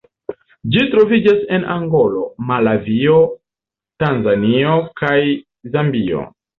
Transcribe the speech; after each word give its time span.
Ĝi 0.75 0.85
troviĝas 0.93 1.43
en 1.57 1.67
Angolo, 1.75 2.25
Malavio, 2.53 3.21
Tanzanio 4.05 4.83
kaj 5.05 5.17
Zambio. 5.75 6.31